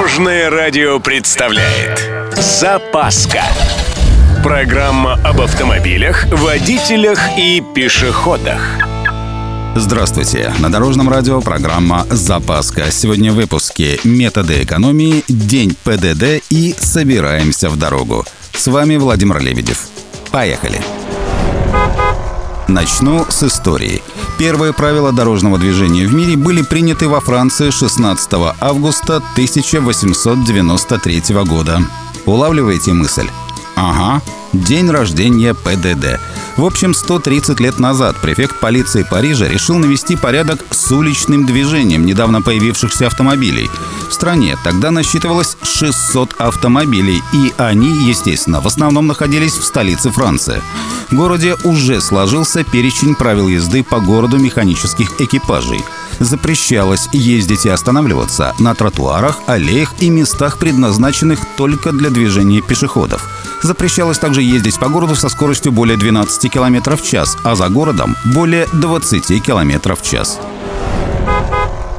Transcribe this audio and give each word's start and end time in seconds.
Дорожное 0.00 0.48
радио 0.48 0.98
представляет 0.98 2.10
Запаска 2.34 3.42
Программа 4.42 5.20
об 5.22 5.42
автомобилях, 5.42 6.24
водителях 6.32 7.20
и 7.36 7.62
пешеходах 7.74 8.62
Здравствуйте! 9.76 10.54
На 10.58 10.72
Дорожном 10.72 11.10
радио 11.10 11.42
программа 11.42 12.06
«Запаска». 12.08 12.90
Сегодня 12.90 13.30
в 13.30 13.34
выпуске 13.34 14.00
«Методы 14.02 14.62
экономии», 14.62 15.22
«День 15.28 15.76
ПДД» 15.84 16.42
и 16.48 16.74
«Собираемся 16.78 17.68
в 17.68 17.78
дорогу». 17.78 18.24
С 18.54 18.68
вами 18.68 18.96
Владимир 18.96 19.38
Лебедев. 19.38 19.86
Поехали! 20.30 20.80
Начну 22.68 23.26
с 23.28 23.42
истории. 23.42 24.02
Первые 24.40 24.72
правила 24.72 25.12
дорожного 25.12 25.58
движения 25.58 26.06
в 26.06 26.14
мире 26.14 26.34
были 26.34 26.62
приняты 26.62 27.08
во 27.08 27.20
Франции 27.20 27.68
16 27.68 28.32
августа 28.58 29.16
1893 29.16 31.22
года. 31.44 31.82
Улавливаете 32.24 32.94
мысль? 32.94 33.28
Ага, 33.76 34.22
день 34.54 34.88
рождения 34.88 35.52
ПДД. 35.52 36.18
В 36.56 36.64
общем, 36.64 36.94
130 36.94 37.60
лет 37.60 37.78
назад 37.78 38.16
префект 38.22 38.58
полиции 38.58 39.02
Парижа 39.02 39.46
решил 39.46 39.76
навести 39.76 40.16
порядок 40.16 40.64
с 40.70 40.90
уличным 40.90 41.44
движением 41.44 42.06
недавно 42.06 42.40
появившихся 42.40 43.08
автомобилей. 43.08 43.70
В 44.08 44.14
стране 44.14 44.56
тогда 44.64 44.90
насчитывалось 44.90 45.58
600 45.62 46.36
автомобилей, 46.38 47.22
и 47.34 47.52
они, 47.58 48.08
естественно, 48.08 48.62
в 48.62 48.66
основном 48.66 49.06
находились 49.06 49.58
в 49.58 49.64
столице 49.64 50.10
Франции. 50.10 50.62
В 51.10 51.16
городе 51.16 51.56
уже 51.64 52.00
сложился 52.00 52.62
перечень 52.62 53.16
правил 53.16 53.48
езды 53.48 53.82
по 53.82 53.98
городу 53.98 54.38
механических 54.38 55.20
экипажей. 55.20 55.80
Запрещалось 56.20 57.08
ездить 57.12 57.66
и 57.66 57.68
останавливаться 57.68 58.54
на 58.60 58.74
тротуарах, 58.76 59.40
аллеях 59.46 59.94
и 59.98 60.08
местах, 60.08 60.58
предназначенных 60.58 61.40
только 61.56 61.90
для 61.90 62.10
движения 62.10 62.62
пешеходов. 62.62 63.28
Запрещалось 63.62 64.18
также 64.18 64.42
ездить 64.42 64.78
по 64.78 64.88
городу 64.88 65.16
со 65.16 65.28
скоростью 65.28 65.72
более 65.72 65.96
12 65.96 66.50
км 66.50 66.96
в 66.96 67.02
час, 67.02 67.36
а 67.42 67.56
за 67.56 67.68
городом 67.68 68.16
более 68.26 68.68
20 68.72 69.42
км 69.42 69.96
в 69.96 70.02
час. 70.02 70.38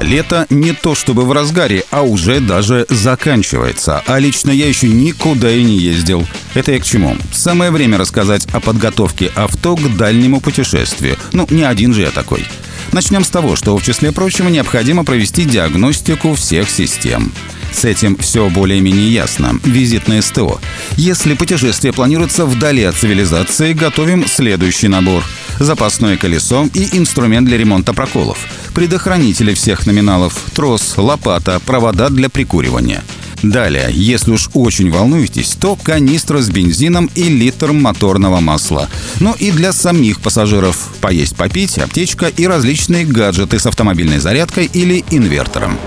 Лето 0.00 0.46
не 0.50 0.72
то 0.72 0.94
чтобы 0.94 1.24
в 1.24 1.32
разгаре, 1.32 1.84
а 1.90 2.02
уже 2.02 2.40
даже 2.40 2.86
заканчивается. 2.88 4.02
А 4.06 4.18
лично 4.18 4.50
я 4.50 4.68
еще 4.68 4.88
никуда 4.88 5.50
и 5.50 5.62
не 5.64 5.78
ездил. 5.78 6.26
Это 6.54 6.72
я 6.72 6.80
к 6.80 6.84
чему? 6.84 7.16
Самое 7.32 7.70
время 7.70 7.98
рассказать 7.98 8.46
о 8.52 8.60
подготовке 8.60 9.32
авто 9.34 9.76
к 9.76 9.96
дальнему 9.96 10.40
путешествию. 10.40 11.16
Ну, 11.32 11.46
не 11.50 11.62
один 11.62 11.94
же 11.94 12.02
я 12.02 12.10
такой. 12.10 12.44
Начнем 12.92 13.24
с 13.24 13.30
того, 13.30 13.56
что 13.56 13.76
в 13.76 13.82
числе 13.82 14.12
прочего 14.12 14.48
необходимо 14.48 15.04
провести 15.04 15.44
диагностику 15.44 16.34
всех 16.34 16.70
систем. 16.70 17.32
С 17.76 17.84
этим 17.84 18.16
все 18.16 18.48
более-менее 18.48 19.12
ясно. 19.12 19.60
Визит 19.62 20.08
на 20.08 20.22
СТО. 20.22 20.58
Если 20.96 21.34
путешествие 21.34 21.92
планируется 21.92 22.46
вдали 22.46 22.82
от 22.82 22.96
цивилизации, 22.96 23.74
готовим 23.74 24.26
следующий 24.26 24.88
набор. 24.88 25.22
Запасное 25.60 26.16
колесо 26.16 26.66
и 26.72 26.96
инструмент 26.96 27.46
для 27.46 27.58
ремонта 27.58 27.92
проколов. 27.92 28.38
Предохранители 28.74 29.52
всех 29.52 29.86
номиналов. 29.86 30.42
Трос, 30.54 30.94
лопата, 30.96 31.60
провода 31.66 32.08
для 32.08 32.30
прикуривания. 32.30 33.04
Далее, 33.42 33.90
если 33.92 34.30
уж 34.30 34.48
очень 34.54 34.90
волнуетесь, 34.90 35.54
то 35.60 35.76
канистра 35.76 36.38
с 36.38 36.48
бензином 36.48 37.10
и 37.14 37.24
литр 37.24 37.72
моторного 37.72 38.40
масла. 38.40 38.88
Ну 39.20 39.34
и 39.38 39.50
для 39.50 39.74
самих 39.74 40.22
пассажиров 40.22 40.94
поесть, 41.02 41.36
попить, 41.36 41.76
аптечка 41.76 42.28
и 42.28 42.46
различные 42.46 43.04
гаджеты 43.04 43.58
с 43.58 43.66
автомобильной 43.66 44.18
зарядкой 44.18 44.64
или 44.72 45.04
инвертором. 45.10 45.78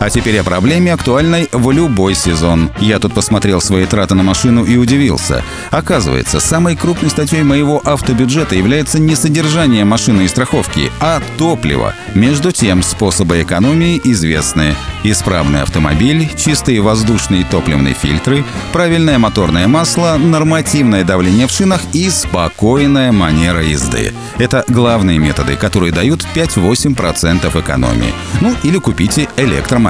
А 0.00 0.08
теперь 0.08 0.38
о 0.38 0.44
проблеме, 0.44 0.94
актуальной 0.94 1.50
в 1.52 1.70
любой 1.70 2.14
сезон. 2.14 2.70
Я 2.80 2.98
тут 2.98 3.12
посмотрел 3.12 3.60
свои 3.60 3.84
траты 3.84 4.14
на 4.14 4.22
машину 4.22 4.64
и 4.64 4.78
удивился. 4.78 5.44
Оказывается, 5.70 6.40
самой 6.40 6.74
крупной 6.74 7.10
статьей 7.10 7.42
моего 7.42 7.82
автобюджета 7.84 8.54
является 8.54 8.98
не 8.98 9.14
содержание 9.14 9.84
машины 9.84 10.22
и 10.22 10.28
страховки, 10.28 10.90
а 11.00 11.20
топливо. 11.36 11.94
Между 12.14 12.50
тем, 12.50 12.82
способы 12.82 13.42
экономии 13.42 14.00
известны. 14.02 14.74
Исправный 15.04 15.62
автомобиль, 15.62 16.30
чистые 16.34 16.80
воздушные 16.80 17.42
и 17.42 17.44
топливные 17.44 17.92
фильтры, 17.92 18.42
правильное 18.72 19.18
моторное 19.18 19.68
масло, 19.68 20.16
нормативное 20.16 21.04
давление 21.04 21.46
в 21.46 21.50
шинах 21.50 21.80
и 21.92 22.08
спокойная 22.08 23.12
манера 23.12 23.62
езды. 23.62 24.14
Это 24.38 24.64
главные 24.68 25.18
методы, 25.18 25.56
которые 25.56 25.92
дают 25.92 26.26
5-8% 26.34 27.60
экономии. 27.60 28.14
Ну 28.40 28.54
или 28.62 28.78
купите 28.78 29.28
электромобиль 29.36 29.89